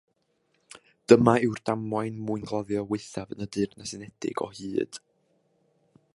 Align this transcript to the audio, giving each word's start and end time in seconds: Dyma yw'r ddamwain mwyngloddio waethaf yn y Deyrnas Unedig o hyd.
Dyma 1.11 1.35
yw'r 1.43 1.61
ddamwain 1.67 2.17
mwyngloddio 2.31 2.81
waethaf 2.93 3.37
yn 3.37 3.47
y 3.49 3.49
Deyrnas 3.57 3.95
Unedig 3.99 4.45
o 4.49 4.53
hyd. 4.61 5.03